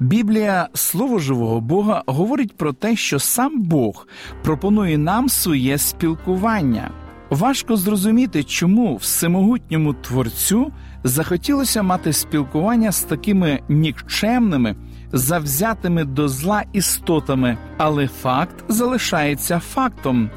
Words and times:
Біблія, 0.00 0.68
слово 0.74 1.18
живого 1.18 1.60
Бога, 1.60 2.02
говорить 2.06 2.56
про 2.56 2.72
те, 2.72 2.96
що 2.96 3.18
сам 3.18 3.62
Бог 3.62 4.06
пропонує 4.44 4.98
нам 4.98 5.28
своє 5.28 5.78
спілкування. 5.78 6.90
Важко 7.30 7.76
зрозуміти, 7.76 8.44
чому 8.44 8.96
всемогутньому 8.96 9.94
творцю 9.94 10.72
захотілося 11.04 11.82
мати 11.82 12.12
спілкування 12.12 12.92
з 12.92 13.02
такими 13.02 13.60
нікчемними, 13.68 14.76
завзятими 15.12 16.04
до 16.04 16.28
зла 16.28 16.62
істотами, 16.72 17.58
але 17.76 18.08
факт 18.08 18.64
залишається 18.68 19.58
фактом. 19.58 20.30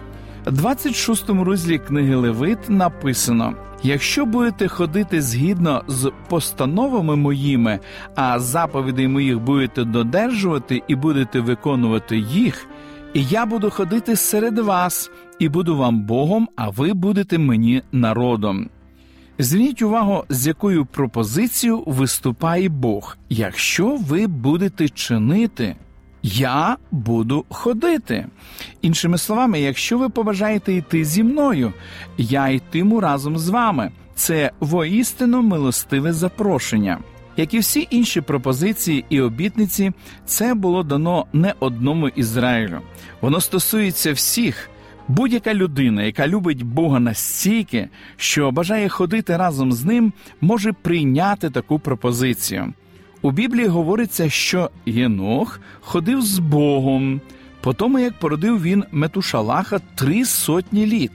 26 0.46 1.30
розділі 1.30 1.80
книги 1.80 2.16
Левит 2.16 2.70
написано. 2.70 3.54
Якщо 3.84 4.26
будете 4.26 4.68
ходити 4.68 5.22
згідно 5.22 5.84
з 5.88 6.12
постановами 6.30 7.16
моїми, 7.16 7.80
а 8.16 8.40
заповідей 8.40 9.08
моїх 9.08 9.40
будете 9.40 9.84
додержувати 9.84 10.82
і 10.88 10.96
будете 10.96 11.40
виконувати 11.40 12.18
їх, 12.18 12.68
і 13.14 13.24
я 13.24 13.46
буду 13.46 13.70
ходити 13.70 14.16
серед 14.16 14.60
вас 14.60 15.12
і 15.40 15.50
буду 15.50 15.78
вам 15.78 16.02
Богом, 16.02 16.50
а 16.56 16.70
ви 16.70 16.94
будете 16.94 17.38
мені 17.38 17.82
народом. 17.92 18.70
Зверніть 19.40 19.82
увагу, 19.82 20.24
з 20.30 20.48
якою 20.48 20.86
пропозицією 20.86 21.84
виступає 21.86 22.70
Бог, 22.70 23.18
якщо 23.30 23.96
ви 23.96 24.28
будете 24.28 24.90
чинити. 24.90 25.76
Я 26.24 26.78
буду 26.92 27.46
ходити. 27.50 28.28
Іншими 28.82 29.18
словами, 29.18 29.62
якщо 29.62 29.98
ви 29.98 30.10
побажаєте 30.10 30.74
йти 30.74 31.06
зі 31.06 31.24
мною, 31.24 31.74
я 32.18 32.48
йтиму 32.48 33.00
разом 33.00 33.38
з 33.38 33.50
вами. 33.50 33.92
Це 34.16 34.52
воістину 34.60 35.42
милостиве 35.42 36.14
запрошення. 36.14 36.98
Як 37.38 37.54
і 37.54 37.60
всі 37.60 37.88
інші 37.90 38.22
пропозиції 38.22 39.06
і 39.10 39.22
обітниці, 39.22 39.92
це 40.26 40.54
було 40.54 40.84
дано 40.84 41.26
не 41.34 41.54
одному 41.60 42.08
Ізраїлю. 42.08 42.80
Воно 43.22 43.42
стосується 43.42 44.14
всіх. 44.14 44.70
Будь-яка 45.08 45.54
людина, 45.54 46.04
яка 46.04 46.28
любить 46.28 46.64
Бога 46.64 47.00
настільки, 47.00 47.90
що 48.18 48.52
бажає 48.52 48.90
ходити 48.90 49.38
разом 49.38 49.72
з 49.72 49.86
ним, 49.86 50.14
може 50.42 50.74
прийняти 50.74 51.50
таку 51.50 51.80
пропозицію. 51.80 52.74
У 53.22 53.32
Біблії 53.32 53.68
говориться, 53.68 54.30
що 54.30 54.70
Єнох 54.86 55.60
ходив 55.82 56.22
з 56.22 56.40
Богом, 56.40 57.22
по 57.62 57.74
тому 57.74 58.00
як 58.00 58.20
породив 58.20 58.62
він 58.62 58.84
Метушалаха 58.92 59.80
три 59.96 60.26
сотні 60.26 60.86
літ. 60.86 61.12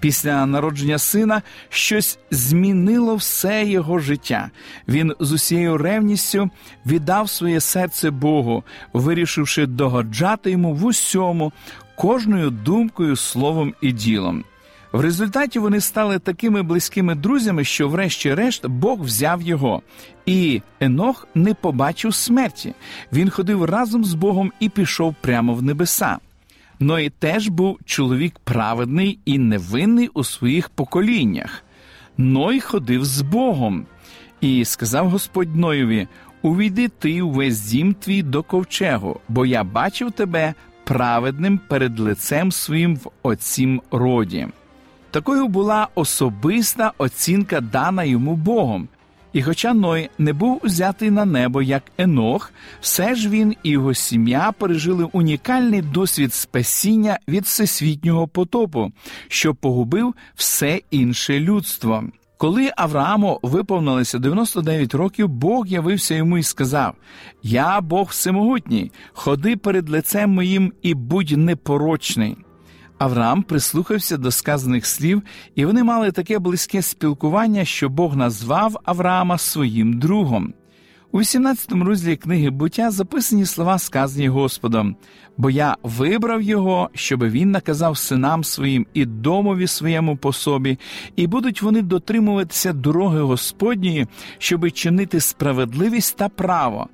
Після 0.00 0.46
народження 0.46 0.98
сина 0.98 1.42
щось 1.68 2.18
змінило 2.30 3.16
все 3.16 3.66
його 3.66 3.98
життя. 3.98 4.50
Він 4.88 5.14
з 5.20 5.32
усією 5.32 5.78
ревністю 5.78 6.50
віддав 6.86 7.30
своє 7.30 7.60
серце 7.60 8.10
Богу, 8.10 8.64
вирішивши 8.92 9.66
догоджати 9.66 10.50
йому 10.50 10.74
в 10.74 10.84
усьому, 10.84 11.52
кожною 11.96 12.50
думкою, 12.50 13.16
словом 13.16 13.74
і 13.80 13.92
ділом. 13.92 14.44
В 14.92 15.00
результаті 15.00 15.58
вони 15.58 15.80
стали 15.80 16.18
такими 16.18 16.62
близькими 16.62 17.14
друзями, 17.14 17.64
що, 17.64 17.88
врешті-решт, 17.88 18.66
Бог 18.66 19.00
взяв 19.00 19.42
його, 19.42 19.82
і 20.26 20.62
Енох 20.80 21.28
не 21.34 21.54
побачив 21.54 22.14
смерті. 22.14 22.74
Він 23.12 23.30
ходив 23.30 23.64
разом 23.64 24.04
з 24.04 24.14
Богом 24.14 24.52
і 24.60 24.68
пішов 24.68 25.14
прямо 25.20 25.54
в 25.54 25.62
небеса. 25.62 26.18
Ной 26.80 27.12
теж 27.18 27.48
був 27.48 27.78
чоловік 27.84 28.38
праведний 28.44 29.18
і 29.24 29.38
невинний 29.38 30.08
у 30.08 30.24
своїх 30.24 30.68
поколіннях. 30.68 31.64
Ной 32.18 32.60
ходив 32.60 33.04
з 33.04 33.22
Богом, 33.22 33.86
і 34.40 34.64
сказав 34.64 35.10
Господь 35.10 35.56
Ноєві: 35.56 36.08
Увійди 36.42 36.88
ти 36.88 37.22
увесь 37.22 37.60
дім 37.60 37.94
твій 37.94 38.22
до 38.22 38.42
ковчегу, 38.42 39.20
бо 39.28 39.46
я 39.46 39.64
бачив 39.64 40.12
тебе 40.12 40.54
праведним 40.84 41.60
перед 41.68 42.00
лицем 42.00 42.52
своїм 42.52 42.96
в 42.96 43.10
оцім 43.22 43.82
роді. 43.90 44.48
Такою 45.18 45.48
була 45.48 45.88
особиста 45.94 46.92
оцінка 46.98 47.60
дана 47.60 48.04
йому 48.04 48.36
Богом. 48.36 48.88
І 49.32 49.42
хоча 49.42 49.74
Ной 49.74 50.10
не 50.18 50.32
був 50.32 50.60
узятий 50.64 51.10
на 51.10 51.24
небо 51.24 51.62
як 51.62 51.82
Енох, 51.98 52.52
все 52.80 53.14
ж 53.14 53.28
він 53.28 53.54
і 53.62 53.70
його 53.70 53.94
сім'я 53.94 54.52
пережили 54.58 55.08
унікальний 55.12 55.82
досвід 55.82 56.34
спасіння 56.34 57.18
від 57.28 57.44
всесвітнього 57.44 58.28
потопу, 58.28 58.92
що 59.28 59.54
погубив 59.54 60.14
все 60.34 60.80
інше 60.90 61.40
людство. 61.40 62.04
Коли 62.36 62.70
Аврааму 62.76 63.40
виповнилося 63.42 64.18
99 64.18 64.94
років, 64.94 65.28
Бог 65.28 65.66
явився 65.66 66.14
йому 66.14 66.38
і 66.38 66.42
сказав: 66.42 66.94
Я 67.42 67.80
Бог 67.80 68.08
всемогутній, 68.10 68.92
ходи 69.12 69.56
перед 69.56 69.90
лицем 69.90 70.30
моїм 70.30 70.72
і 70.82 70.94
будь 70.94 71.30
непорочний. 71.30 72.36
Авраам 72.98 73.42
прислухався 73.42 74.16
до 74.16 74.30
сказаних 74.30 74.86
слів, 74.86 75.22
і 75.54 75.64
вони 75.64 75.84
мали 75.84 76.12
таке 76.12 76.38
близьке 76.38 76.82
спілкування, 76.82 77.64
що 77.64 77.88
Бог 77.88 78.16
назвав 78.16 78.76
Авраама 78.84 79.38
своїм 79.38 79.98
другом. 79.98 80.54
У 81.12 81.20
18 81.20 81.72
розділі 81.72 82.16
книги 82.16 82.50
буття 82.50 82.90
записані 82.90 83.46
слова, 83.46 83.78
сказані 83.78 84.28
Господом, 84.28 84.96
бо 85.36 85.50
я 85.50 85.76
вибрав 85.82 86.42
його, 86.42 86.90
щоб 86.94 87.24
він 87.24 87.50
наказав 87.50 87.98
синам 87.98 88.44
своїм 88.44 88.86
і 88.94 89.04
домові 89.04 89.66
своєму 89.66 90.16
по 90.16 90.32
собі, 90.32 90.78
і 91.16 91.26
будуть 91.26 91.62
вони 91.62 91.82
дотримуватися 91.82 92.72
дороги 92.72 93.20
Господньої, 93.20 94.06
щоби 94.38 94.70
чинити 94.70 95.20
справедливість 95.20 96.16
та 96.16 96.28
право, 96.28 96.88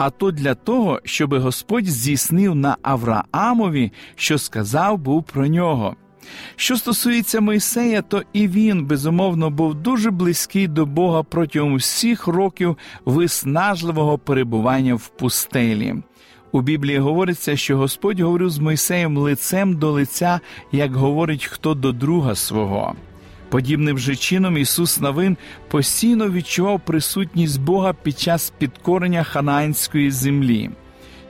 а 0.00 0.10
то 0.10 0.30
для 0.30 0.54
того, 0.54 1.00
щоби 1.04 1.38
Господь 1.38 1.86
здійснив 1.86 2.54
на 2.54 2.76
Авраамові, 2.82 3.92
що 4.14 4.38
сказав 4.38 4.98
був 4.98 5.22
про 5.24 5.46
нього. 5.46 5.96
Що 6.56 6.76
стосується 6.76 7.40
Мойсея, 7.40 8.02
то 8.02 8.22
і 8.32 8.48
він, 8.48 8.86
безумовно, 8.86 9.50
був 9.50 9.74
дуже 9.74 10.10
близький 10.10 10.68
до 10.68 10.86
Бога 10.86 11.22
протягом 11.22 11.76
всіх 11.76 12.26
років 12.26 12.76
виснажливого 13.04 14.18
перебування 14.18 14.94
в 14.94 15.08
пустелі. 15.08 15.94
У 16.52 16.60
Біблії 16.60 16.98
говориться, 16.98 17.56
що 17.56 17.76
Господь 17.76 18.20
говорив 18.20 18.50
з 18.50 18.58
Мойсеєм 18.58 19.16
лицем 19.16 19.76
до 19.76 19.90
лиця, 19.90 20.40
як 20.72 20.94
говорить 20.94 21.44
хто 21.44 21.74
до 21.74 21.92
друга 21.92 22.34
свого. 22.34 22.94
Подібним 23.50 23.98
же 23.98 24.16
чином 24.16 24.58
Ісус 24.58 25.00
Навин 25.00 25.36
постійно 25.68 26.28
відчував 26.30 26.80
присутність 26.80 27.60
Бога 27.60 27.92
під 27.92 28.18
час 28.18 28.52
підкорення 28.58 29.22
ханаанської 29.22 30.10
землі. 30.10 30.70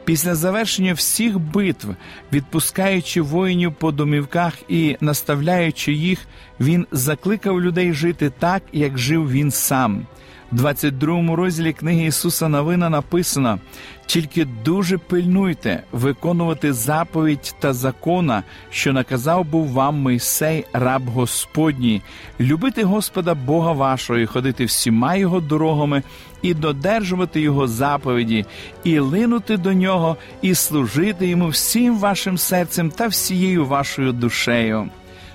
Після 0.05 0.35
завершення 0.35 0.93
всіх 0.93 1.39
битв, 1.39 1.89
відпускаючи 2.33 3.21
воїнів 3.21 3.75
по 3.75 3.93
домівках 3.93 4.55
і 4.69 4.97
наставляючи 5.01 5.93
їх, 5.93 6.19
він 6.61 6.87
закликав 6.93 7.61
людей 7.61 7.93
жити 7.93 8.33
так, 8.39 8.63
як 8.73 8.99
жив 8.99 9.31
він 9.31 9.51
сам. 9.51 10.07
В 10.53 10.57
22 10.57 11.37
розділі 11.37 11.73
книги 11.73 12.07
Ісуса 12.07 12.49
Новина 12.49 12.91
написано: 12.91 13.59
тільки 14.07 14.45
дуже 14.45 14.99
пильнуйте 14.99 15.83
виконувати 15.93 16.73
заповідь 16.73 17.55
та 17.61 17.73
закона, 17.73 18.43
що 18.71 18.93
наказав 18.93 19.45
був 19.45 19.69
вам 19.69 19.95
Мойсей, 19.95 20.65
раб 20.73 21.03
Господній, 21.09 22.03
любити 22.41 22.85
Господа 22.85 23.35
Бога 23.35 23.73
вашого, 23.73 24.19
і 24.19 24.27
ходити 24.27 24.65
всіма 24.65 25.15
його 25.15 25.41
дорогами, 25.41 26.03
і 26.43 26.55
додержувати 26.55 27.41
Його 27.41 27.67
заповіді, 27.67 28.45
і 28.85 28.99
линути 28.99 29.57
до 29.57 29.73
нього, 29.73 30.17
і 30.43 30.55
служити 30.55 31.27
йому 31.27 31.49
всім 31.49 31.99
вашим 31.99 32.39
серцем 32.39 32.91
та 32.91 33.07
всією 33.07 33.67
вашою 33.67 34.13
душею. 34.13 34.91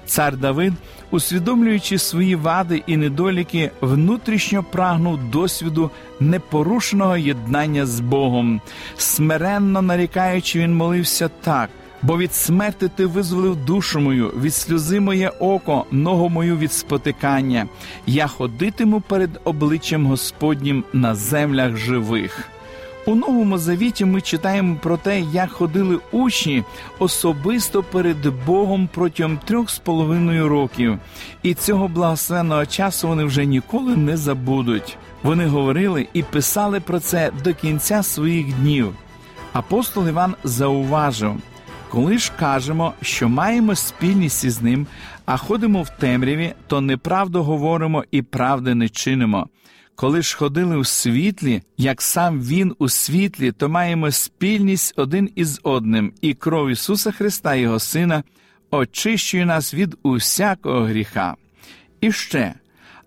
Цар 0.05 0.37
Давид, 0.37 0.73
усвідомлюючи 1.11 1.97
свої 1.97 2.35
вади 2.35 2.83
і 2.87 2.97
недоліки, 2.97 3.71
внутрішньо 3.81 4.63
прагнув 4.63 5.29
досвіду 5.31 5.91
непорушеного 6.19 7.17
єднання 7.17 7.85
з 7.85 7.99
Богом. 7.99 8.61
Смиренно 8.97 9.81
нарікаючи, 9.81 10.59
він 10.59 10.75
молився 10.75 11.29
так. 11.41 11.69
Бо 12.01 12.17
від 12.17 12.33
смерти 12.33 12.89
ти 12.95 13.05
визволив 13.05 13.65
душу 13.65 13.99
мою, 13.99 14.27
від 14.27 14.53
сльози 14.53 14.99
моє 14.99 15.29
око, 15.29 15.85
ногу 15.91 16.29
мою 16.29 16.57
від 16.57 16.73
спотикання. 16.73 17.67
Я 18.07 18.27
ходитиму 18.27 19.01
перед 19.01 19.29
обличчям 19.43 20.05
Господнім 20.05 20.83
на 20.93 21.15
землях 21.15 21.77
живих. 21.77 22.49
У 23.07 23.15
новому 23.15 23.57
завіті 23.57 24.05
ми 24.05 24.21
читаємо 24.21 24.77
про 24.81 24.97
те, 24.97 25.21
як 25.21 25.51
ходили 25.51 25.99
учні 26.11 26.63
особисто 26.99 27.83
перед 27.83 28.17
Богом 28.45 28.89
протягом 28.93 29.37
трьох 29.37 29.69
з 29.69 29.79
половиною 29.79 30.49
років, 30.49 30.99
і 31.43 31.53
цього 31.53 31.87
благословенного 31.87 32.65
часу 32.65 33.07
вони 33.07 33.23
вже 33.23 33.45
ніколи 33.45 33.95
не 33.95 34.17
забудуть. 34.17 34.97
Вони 35.23 35.45
говорили 35.45 36.07
і 36.13 36.23
писали 36.23 36.79
про 36.79 36.99
це 36.99 37.31
до 37.43 37.53
кінця 37.53 38.03
своїх 38.03 38.53
днів. 38.53 38.95
Апостол 39.53 40.07
Іван 40.07 40.35
зауважив. 40.43 41.35
Коли 41.89 42.17
ж 42.17 42.31
кажемо, 42.39 42.93
що 43.01 43.29
маємо 43.29 43.75
спільність 43.75 44.43
із 44.43 44.61
ним, 44.61 44.87
а 45.25 45.37
ходимо 45.37 45.83
в 45.83 45.89
темряві, 45.89 46.53
то 46.67 46.81
неправду 46.81 47.43
говоримо 47.43 48.03
і 48.11 48.21
правди 48.21 48.75
не 48.75 48.89
чинимо. 48.89 49.47
Коли 49.95 50.21
ж 50.21 50.37
ходили 50.37 50.77
у 50.77 50.83
світлі, 50.83 51.61
як 51.77 52.01
сам 52.01 52.41
Він 52.41 52.75
у 52.79 52.89
світлі, 52.89 53.51
то 53.51 53.69
маємо 53.69 54.11
спільність 54.11 54.93
один 54.95 55.29
із 55.35 55.59
одним, 55.63 56.13
і 56.21 56.33
кров 56.33 56.69
Ісуса 56.69 57.11
Христа, 57.11 57.55
Його 57.55 57.79
Сина, 57.79 58.23
очищує 58.71 59.45
нас 59.45 59.73
від 59.73 59.95
усякого 60.03 60.81
гріха. 60.81 61.35
І 62.01 62.11
ще, 62.11 62.53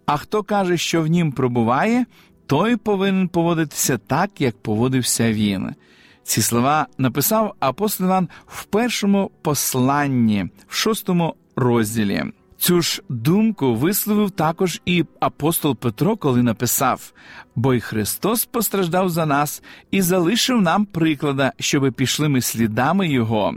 а 0.07 0.17
хто 0.17 0.43
каже, 0.43 0.77
що 0.77 1.03
в 1.03 1.07
нім 1.07 1.33
пробуває, 1.33 2.07
той 2.47 2.77
повинен 2.77 3.29
поводитися 3.29 3.99
так, 3.99 4.41
як 4.41 4.63
поводився 4.63 5.33
він. 5.33 5.75
Ці 6.23 6.43
слова 6.43 6.87
написав 6.99 7.55
апостол 7.61 8.07
Іван 8.07 8.29
в 8.47 8.65
першому 8.65 9.31
посланні, 9.43 10.51
в 10.69 10.75
шостому 10.75 11.35
розділі. 11.57 12.25
Цю 12.59 12.83
ж 12.83 13.03
думку 13.09 13.75
висловив 13.75 14.31
також 14.31 14.81
і 14.85 15.05
апостол 15.21 15.77
Петро, 15.77 16.17
коли 16.17 16.43
написав: 16.43 17.13
Бо 17.55 17.75
й 17.75 17.81
Христос 17.81 18.45
постраждав 18.45 19.09
за 19.09 19.27
нас 19.27 19.63
і 19.91 20.03
залишив 20.03 20.63
нам 20.63 20.85
приклада, 20.85 21.53
щоби 21.59 21.93
пішли 21.93 22.29
ми 22.29 22.41
слідами 22.41 23.09
Його. 23.09 23.55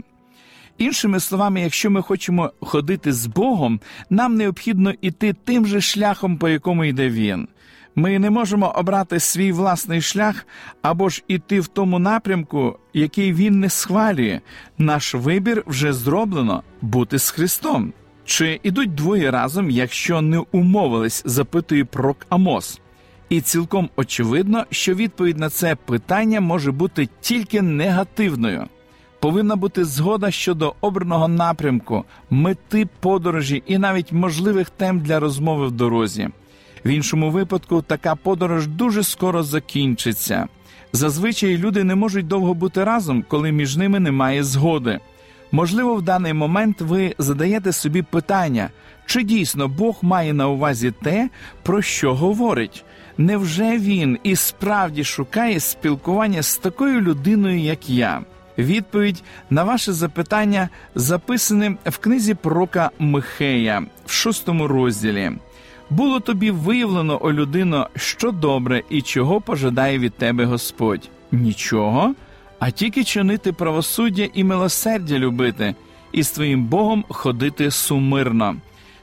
Іншими 0.78 1.20
словами, 1.20 1.60
якщо 1.60 1.90
ми 1.90 2.02
хочемо 2.02 2.52
ходити 2.60 3.12
з 3.12 3.26
Богом, 3.26 3.80
нам 4.10 4.34
необхідно 4.34 4.94
йти 5.00 5.34
тим 5.44 5.66
же 5.66 5.80
шляхом, 5.80 6.36
по 6.36 6.48
якому 6.48 6.84
йде 6.84 7.08
Він. 7.08 7.48
Ми 7.94 8.18
не 8.18 8.30
можемо 8.30 8.68
обрати 8.76 9.20
свій 9.20 9.52
власний 9.52 10.00
шлях 10.00 10.46
або 10.82 11.08
ж 11.08 11.22
іти 11.28 11.60
в 11.60 11.66
тому 11.66 11.98
напрямку, 11.98 12.78
який 12.94 13.32
він 13.32 13.60
не 13.60 13.68
схвалює. 13.68 14.40
Наш 14.78 15.14
вибір 15.14 15.64
вже 15.66 15.92
зроблено 15.92 16.62
бути 16.80 17.18
з 17.18 17.30
Христом. 17.30 17.92
Чи 18.24 18.60
ідуть 18.62 18.94
двоє 18.94 19.30
разом, 19.30 19.70
якщо 19.70 20.20
не 20.20 20.38
умовились, 20.52 21.22
запитує 21.26 21.84
пророк 21.84 22.26
Амос. 22.28 22.80
І 23.28 23.40
цілком 23.40 23.90
очевидно, 23.96 24.64
що 24.70 24.94
відповідь 24.94 25.38
на 25.38 25.50
це 25.50 25.74
питання 25.74 26.40
може 26.40 26.72
бути 26.72 27.08
тільки 27.20 27.62
негативною. 27.62 28.66
Повинна 29.20 29.56
бути 29.56 29.84
згода 29.84 30.30
щодо 30.30 30.74
обраного 30.80 31.28
напрямку, 31.28 32.04
мети 32.30 32.88
подорожі 33.00 33.62
і 33.66 33.78
навіть 33.78 34.12
можливих 34.12 34.70
тем 34.70 35.00
для 35.00 35.20
розмови 35.20 35.66
в 35.66 35.72
дорозі. 35.72 36.28
В 36.84 36.88
іншому 36.88 37.30
випадку 37.30 37.82
така 37.82 38.14
подорож 38.14 38.66
дуже 38.66 39.02
скоро 39.02 39.42
закінчиться. 39.42 40.48
Зазвичай 40.92 41.58
люди 41.58 41.84
не 41.84 41.94
можуть 41.94 42.28
довго 42.28 42.54
бути 42.54 42.84
разом, 42.84 43.24
коли 43.28 43.52
між 43.52 43.76
ними 43.76 44.00
немає 44.00 44.44
згоди. 44.44 45.00
Можливо, 45.52 45.94
в 45.94 46.02
даний 46.02 46.32
момент 46.32 46.80
ви 46.80 47.14
задаєте 47.18 47.72
собі 47.72 48.02
питання, 48.02 48.70
чи 49.06 49.22
дійсно 49.22 49.68
Бог 49.68 49.98
має 50.02 50.32
на 50.32 50.48
увазі 50.48 50.92
те, 51.02 51.28
про 51.62 51.82
що 51.82 52.14
говорить? 52.14 52.84
Невже 53.18 53.78
він 53.78 54.18
і 54.22 54.36
справді 54.36 55.04
шукає 55.04 55.60
спілкування 55.60 56.42
з 56.42 56.56
такою 56.56 57.00
людиною, 57.00 57.58
як 57.58 57.90
я? 57.90 58.22
Відповідь 58.58 59.22
на 59.50 59.64
ваше 59.64 59.92
запитання 59.92 60.68
записане 60.94 61.76
в 61.84 61.98
книзі 61.98 62.34
пророка 62.34 62.90
Михея 62.98 63.82
в 64.06 64.12
шостому 64.12 64.68
розділі. 64.68 65.32
Було 65.90 66.20
тобі 66.20 66.50
виявлено, 66.50 67.18
о 67.22 67.32
людино, 67.32 67.88
що 67.96 68.30
добре 68.30 68.82
і 68.90 69.02
чого 69.02 69.40
пожадає 69.40 69.98
від 69.98 70.14
тебе 70.14 70.44
Господь? 70.44 71.08
Нічого, 71.32 72.14
а 72.64 72.70
тільки 72.70 73.04
чинити 73.04 73.52
правосуддя 73.52 74.28
і 74.34 74.44
милосердя 74.44 75.18
любити, 75.18 75.74
і 76.12 76.22
з 76.22 76.30
твоїм 76.30 76.64
Богом 76.64 77.04
ходити 77.08 77.70
сумирно. 77.70 78.56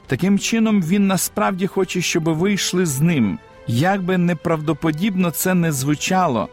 Таким 0.06 0.38
чином, 0.38 0.82
він 0.82 1.06
насправді 1.06 1.66
хоче, 1.66 2.00
щоб 2.00 2.24
ви 2.24 2.52
йшли 2.52 2.86
з 2.86 3.00
ним. 3.00 3.38
Як 3.66 4.02
би 4.02 4.18
неправдоподібно 4.18 5.30
це 5.30 5.54
не 5.54 5.72
звучало. 5.72 6.48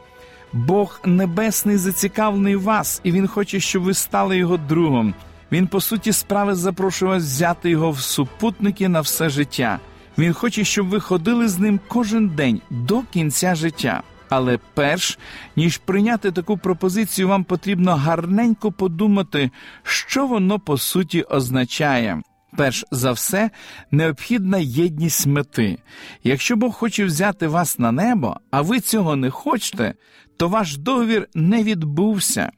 Бог 0.53 0.99
Небесний 1.05 1.77
зацікавлений 1.77 2.55
вас, 2.55 3.01
і 3.03 3.11
Він 3.11 3.27
хоче, 3.27 3.59
щоб 3.59 3.83
ви 3.83 3.93
стали 3.93 4.37
його 4.37 4.57
другом. 4.57 5.13
Він, 5.51 5.67
по 5.67 5.81
суті, 5.81 6.13
справи 6.13 6.55
запрошує 6.55 7.11
вас 7.11 7.23
взяти 7.23 7.69
його 7.69 7.91
в 7.91 7.99
супутники 7.99 8.89
на 8.89 9.01
все 9.01 9.29
життя. 9.29 9.79
Він 10.17 10.33
хоче, 10.33 10.63
щоб 10.63 10.87
ви 10.87 10.99
ходили 10.99 11.47
з 11.47 11.59
ним 11.59 11.79
кожен 11.87 12.29
день 12.29 12.61
до 12.69 13.01
кінця 13.13 13.55
життя. 13.55 14.03
Але 14.29 14.59
перш 14.73 15.19
ніж 15.55 15.77
прийняти 15.77 16.31
таку 16.31 16.57
пропозицію, 16.57 17.27
вам 17.27 17.43
потрібно 17.43 17.95
гарненько 17.95 18.71
подумати, 18.71 19.51
що 19.83 20.27
воно 20.27 20.59
по 20.59 20.77
суті 20.77 21.21
означає. 21.21 22.21
Перш 22.57 22.85
за 22.91 23.11
все, 23.11 23.49
необхідна 23.91 24.57
єдність 24.57 25.27
мети. 25.27 25.77
Якщо 26.23 26.55
Бог 26.55 26.73
хоче 26.73 27.05
взяти 27.05 27.47
вас 27.47 27.79
на 27.79 27.91
небо, 27.91 28.37
а 28.51 28.61
ви 28.61 28.79
цього 28.79 29.15
не 29.15 29.29
хочете, 29.29 29.93
то 30.37 30.47
ваш 30.47 30.77
договір 30.77 31.27
не 31.33 31.63
відбувся. 31.63 32.51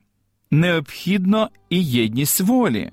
Необхідно 0.52 1.50
і 1.70 1.86
єдність 1.86 2.42
волі 2.42 2.92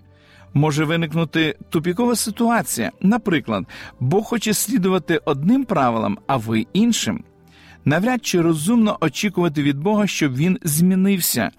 може 0.54 0.84
виникнути 0.84 1.56
тупікова 1.70 2.16
ситуація. 2.16 2.92
Наприклад, 3.00 3.64
Бог 4.00 4.24
хоче 4.24 4.54
слідувати 4.54 5.20
одним 5.24 5.64
правилам, 5.64 6.18
а 6.26 6.36
ви 6.36 6.66
іншим. 6.72 7.24
Навряд 7.88 8.26
чи 8.26 8.40
розумно 8.40 8.96
очікувати 9.00 9.62
від 9.62 9.78
Бога, 9.78 10.06
щоб 10.06 10.36
він 10.36 10.58
змінився. 10.62 11.50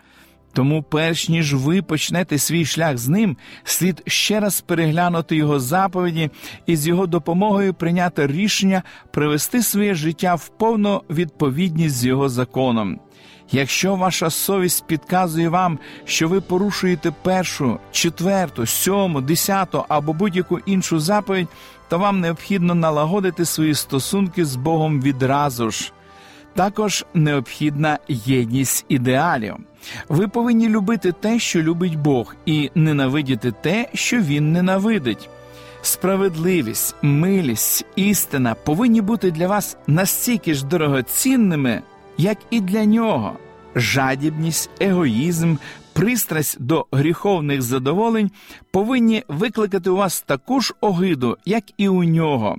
Тому, 0.54 0.84
перш 0.84 1.30
ніж 1.30 1.54
ви 1.54 1.82
почнете 1.82 2.38
свій 2.38 2.66
шлях 2.66 2.98
з 2.98 3.08
ним, 3.08 3.38
слід 3.64 4.04
ще 4.08 4.40
раз 4.40 4.62
переглянути 4.62 5.36
його 5.36 5.60
заповіді 5.60 6.30
і 6.66 6.76
з 6.76 6.88
його 6.88 7.08
допомогою 7.08 7.74
прийняти 7.74 8.28
рішення 8.28 8.84
привести 9.12 9.62
своє 9.62 9.96
життя 9.96 10.36
в 10.36 10.48
повну 10.48 11.02
відповідність 11.10 11.96
з 11.96 12.06
його 12.06 12.30
законом. 12.30 13.00
Якщо 13.52 13.96
ваша 13.96 14.30
совість 14.30 14.88
підказує 14.88 15.50
вам, 15.50 15.80
що 16.06 16.28
ви 16.28 16.42
порушуєте 16.42 17.12
першу, 17.24 17.80
четверту, 17.92 18.66
сьому, 18.66 19.22
десяту 19.22 19.86
або 19.88 20.14
будь-яку 20.14 20.60
іншу 20.60 21.00
заповідь, 21.00 21.48
то 21.90 22.00
вам 22.00 22.20
необхідно 22.20 22.76
налагодити 22.76 23.46
свої 23.46 23.74
стосунки 23.74 24.46
з 24.46 24.56
Богом 24.56 25.02
відразу 25.02 25.72
ж. 25.72 25.94
Також 26.58 27.06
необхідна 27.14 28.00
єдність 28.08 28.86
ідеалів. 28.90 29.56
Ви 30.10 30.28
повинні 30.28 30.70
любити 30.70 31.12
те, 31.12 31.40
що 31.40 31.62
любить 31.62 31.96
Бог, 31.96 32.36
і 32.46 32.72
ненавидіти 32.76 33.52
те, 33.52 33.90
що 33.94 34.22
Він 34.22 34.52
ненавидить. 34.52 35.30
Справедливість, 35.82 36.96
милість, 37.02 37.86
істина 37.96 38.56
повинні 38.56 39.02
бути 39.02 39.32
для 39.32 39.48
вас 39.48 39.78
настільки 39.88 40.54
ж 40.54 40.66
дорогоцінними, 40.66 41.82
як 42.18 42.38
і 42.50 42.62
для 42.62 42.86
нього. 42.86 43.34
Жадібність, 43.76 44.70
егоїзм, 44.80 45.56
пристрасть 45.94 46.62
до 46.62 46.86
гріховних 46.92 47.62
задоволень 47.62 48.32
повинні 48.72 49.24
викликати 49.28 49.90
у 49.90 49.96
вас 49.96 50.22
таку 50.22 50.62
ж 50.62 50.74
огиду, 50.82 51.38
як 51.46 51.64
і 51.78 51.88
у 51.88 52.04
нього. 52.04 52.58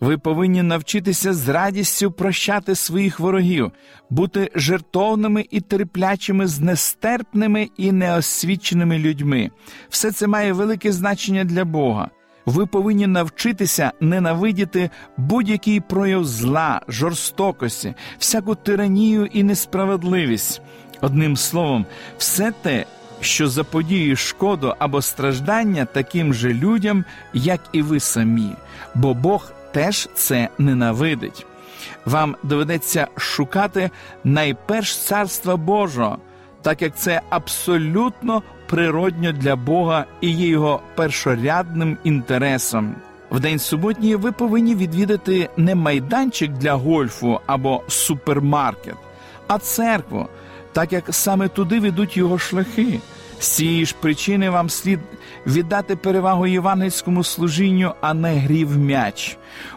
Ви 0.00 0.18
повинні 0.18 0.62
навчитися 0.62 1.34
з 1.34 1.48
радістю 1.48 2.12
прощати 2.12 2.74
своїх 2.74 3.20
ворогів, 3.20 3.72
бути 4.10 4.50
жертовними 4.54 5.46
і 5.50 5.60
терплячими 5.60 6.46
з 6.46 6.60
нестерпними 6.60 7.68
і 7.76 7.92
неосвіченими 7.92 8.98
людьми. 8.98 9.50
Все 9.88 10.12
це 10.12 10.26
має 10.26 10.52
велике 10.52 10.92
значення 10.92 11.44
для 11.44 11.64
Бога. 11.64 12.10
Ви 12.46 12.66
повинні 12.66 13.06
навчитися 13.06 13.92
ненавидіти 14.00 14.90
будь-який 15.16 15.80
прояв 15.80 16.24
зла, 16.24 16.80
жорстокості, 16.88 17.94
всяку 18.18 18.54
тиранію 18.54 19.26
і 19.26 19.42
несправедливість. 19.42 20.62
Одним 21.00 21.36
словом, 21.36 21.86
все 22.18 22.52
те, 22.62 22.86
що 23.20 23.48
заподіє 23.48 24.16
шкоду 24.16 24.74
або 24.78 25.02
страждання 25.02 25.84
таким 25.84 26.34
же 26.34 26.54
людям, 26.54 27.04
як 27.32 27.60
і 27.72 27.82
ви 27.82 28.00
самі, 28.00 28.50
бо 28.94 29.14
Бог 29.14 29.52
теж 29.72 30.08
це 30.14 30.48
ненавидить. 30.58 31.46
Вам 32.04 32.36
доведеться 32.42 33.06
шукати 33.16 33.90
найперш 34.24 34.96
царства 34.96 35.56
Божого, 35.56 36.18
так 36.62 36.82
як 36.82 36.96
це 36.96 37.20
абсолютно 37.30 38.42
природньо 38.66 39.32
для 39.32 39.56
Бога 39.56 40.04
і 40.20 40.30
є 40.30 40.48
його 40.48 40.80
першорядним 40.94 41.98
інтересом. 42.04 42.94
В 43.30 43.40
день 43.40 43.58
суботній 43.58 44.16
ви 44.16 44.32
повинні 44.32 44.74
відвідати 44.74 45.48
не 45.56 45.74
майданчик 45.74 46.52
для 46.52 46.74
гольфу 46.74 47.40
або 47.46 47.82
супермаркет, 47.88 48.96
а 49.46 49.58
церкву, 49.58 50.28
так 50.72 50.92
як 50.92 51.04
саме 51.10 51.48
туди 51.48 51.80
ведуть 51.80 52.16
його 52.16 52.38
шляхи. 52.38 53.00
Цієї 53.40 53.86
ж 53.86 53.94
причини 54.00 54.50
вам 54.50 54.70
слід 54.70 55.00
віддати 55.46 55.96
перевагу 55.96 56.46
євангельському 56.46 57.24
служінню, 57.24 57.94
а 58.00 58.14
не 58.14 58.34
грів 58.34 58.78
м'яч. 58.78 59.36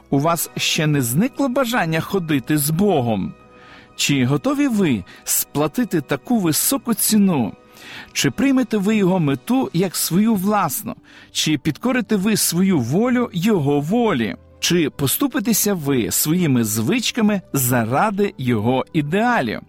У 0.10 0.20
вас 0.20 0.50
ще 0.58 0.88
не 0.88 1.02
зникло 1.02 1.50
бажання 1.50 2.02
ходити 2.02 2.58
з 2.58 2.70
Богом. 2.70 3.34
Чи 3.96 4.26
готові 4.26 4.68
ви 4.68 5.04
сплатити 5.24 6.02
таку 6.02 6.40
високу 6.40 6.94
ціну? 6.94 7.54
Чи 8.14 8.32
приймете 8.32 8.78
ви 8.78 8.96
його 8.96 9.20
мету 9.20 9.70
як 9.74 9.96
свою 9.96 10.36
власну, 10.36 10.96
чи 11.32 11.58
підкорите 11.58 12.16
ви 12.16 12.38
свою 12.38 12.80
волю 12.80 13.30
Його 13.34 13.80
волі, 13.80 14.36
чи 14.60 14.90
поступитеся 14.90 15.74
ви 15.74 16.12
своїми 16.12 16.64
звичками 16.64 17.42
заради 17.54 18.34
Його 18.38 18.86
ідеалів? 18.94 19.62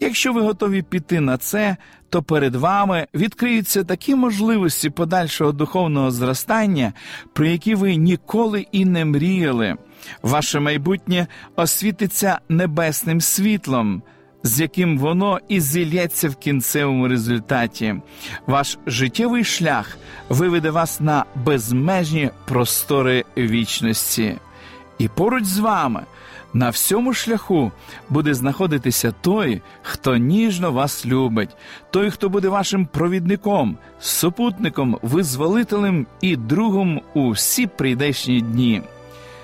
Якщо 0.00 0.32
ви 0.32 0.40
готові 0.40 0.82
піти 0.82 1.20
на 1.20 1.38
це, 1.38 1.76
то 2.10 2.22
перед 2.22 2.54
вами 2.54 3.06
відкриються 3.14 3.84
такі 3.84 4.14
можливості 4.14 4.90
подальшого 4.90 5.52
духовного 5.52 6.10
зростання, 6.10 6.92
про 7.32 7.46
які 7.46 7.74
ви 7.74 7.96
ніколи 7.96 8.66
і 8.72 8.84
не 8.84 9.04
мріяли. 9.04 9.76
Ваше 10.22 10.60
майбутнє 10.60 11.26
освітиться 11.56 12.38
небесним 12.48 13.20
світлом, 13.20 14.02
з 14.42 14.60
яким 14.60 14.98
воно 14.98 15.40
і 15.48 15.60
зілється 15.60 16.28
в 16.28 16.36
кінцевому 16.36 17.08
результаті. 17.08 17.94
Ваш 18.46 18.78
життєвий 18.86 19.44
шлях 19.44 19.98
виведе 20.28 20.70
вас 20.70 21.00
на 21.00 21.24
безмежні 21.34 22.30
простори 22.44 23.24
вічності. 23.36 24.36
І 24.98 25.08
поруч 25.08 25.44
з 25.44 25.58
вами 25.58 26.04
на 26.54 26.70
всьому 26.70 27.12
шляху 27.14 27.72
буде 28.10 28.34
знаходитися 28.34 29.14
той, 29.20 29.62
хто 29.82 30.16
ніжно 30.16 30.72
вас 30.72 31.06
любить, 31.06 31.56
той, 31.90 32.10
хто 32.10 32.28
буде 32.28 32.48
вашим 32.48 32.86
провідником, 32.86 33.76
супутником, 34.00 34.98
визволителем 35.02 36.06
і 36.20 36.36
другом 36.36 37.00
у 37.14 37.30
всі 37.30 37.66
прийдешні 37.66 38.40
дні. 38.40 38.82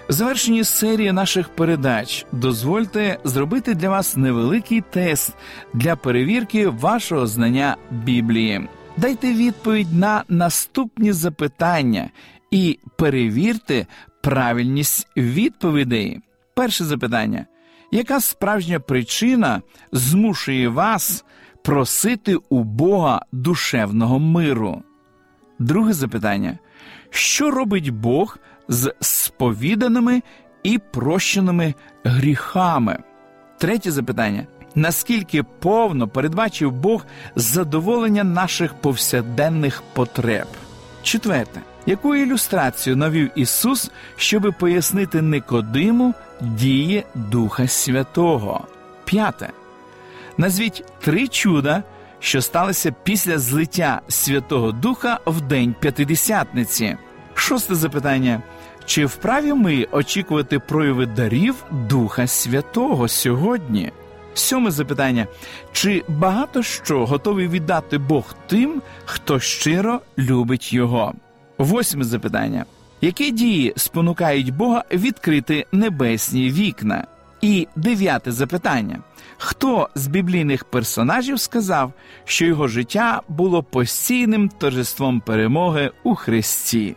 В 0.09 0.13
завершенні 0.13 0.65
серії 0.65 1.13
наших 1.13 1.49
передач 1.49 2.27
дозвольте 2.33 3.19
зробити 3.25 3.75
для 3.75 3.89
вас 3.89 4.17
невеликий 4.17 4.81
тест 4.81 5.35
для 5.75 5.97
перевірки 5.97 6.69
вашого 6.69 7.27
знання 7.27 7.77
Біблії. 7.91 8.69
Дайте 8.97 9.35
відповідь 9.35 9.93
на 9.93 10.25
наступні 10.29 11.13
запитання 11.13 12.11
і 12.51 12.79
перевірте 12.97 13.87
правильність 14.21 15.09
відповідей. 15.17 16.21
Перше 16.55 16.85
запитання: 16.85 17.47
яка 17.91 18.21
справжня 18.21 18.81
причина 18.81 19.63
змушує 19.93 20.69
вас 20.69 21.25
просити 21.65 22.37
у 22.49 22.65
Бога 22.65 23.23
душевного 23.33 24.19
миру? 24.19 24.83
Друге 25.59 25.93
запитання: 25.93 26.59
що 27.11 27.51
робить 27.51 27.91
Бог 27.91 28.39
з 28.69 28.95
сповіданими 29.01 30.23
і 30.63 30.79
прощеними 30.79 31.75
гріхами? 32.05 32.99
Третє 33.59 33.91
запитання: 33.91 34.47
наскільки 34.75 35.43
повно 35.43 36.09
передбачив 36.09 36.73
Бог 36.73 37.07
задоволення 37.37 38.25
наших 38.25 38.75
повсякденних 38.75 39.83
потреб? 39.95 40.47
Четверте. 41.03 41.61
Яку 41.91 42.17
ілюстрацію 42.17 42.97
навів 42.97 43.31
Ісус, 43.35 43.91
щоби 44.17 44.53
пояснити 44.53 45.23
Никодиму 45.23 46.15
дії 46.41 47.05
Духа 47.15 47.69
Святого? 47.69 48.67
П'яте. 49.05 49.51
Назвіть 50.37 50.85
три 51.01 51.29
чуда, 51.29 51.83
що 52.21 52.43
сталися 52.43 52.95
після 53.03 53.39
злиття 53.39 54.01
Святого 54.09 54.73
Духа 54.73 55.19
в 55.27 55.41
День 55.41 55.75
П'ятидесятниці. 55.81 56.97
Шосте 57.35 57.75
запитання. 57.75 58.43
Чи 58.85 59.07
вправі 59.07 59.53
ми 59.53 59.87
очікувати 59.93 60.59
прояви 60.59 61.07
дарів 61.07 61.55
Духа 61.71 62.27
Святого 62.27 63.09
сьогодні? 63.09 63.93
Сьоме 64.35 64.71
запитання: 64.71 65.27
чи 65.73 66.05
багато 66.09 66.63
що 66.63 67.07
готовий 67.07 67.49
віддати 67.49 67.99
Бог 67.99 68.35
тим, 68.47 68.83
хто 69.05 69.41
щиро 69.41 70.01
любить 70.19 70.73
Його? 70.73 71.15
Восьме 71.61 72.05
запитання: 72.05 72.65
які 73.01 73.31
дії 73.31 73.73
спонукають 73.77 74.55
Бога 74.57 74.85
відкрити 74.93 75.67
небесні 75.73 76.51
вікна? 76.51 77.07
І 77.41 77.69
дев'яте 77.77 78.33
запитання: 78.33 78.99
хто 79.39 79.89
з 79.95 80.07
біблійних 80.07 80.65
персонажів 80.65 81.41
сказав, 81.41 81.93
що 82.25 82.47
його 82.47 82.69
життя 82.69 83.23
було 83.29 83.63
постійним 83.63 84.49
торжеством 84.49 85.21
перемоги 85.21 85.91
у 86.03 86.15
Христі? 86.15 86.97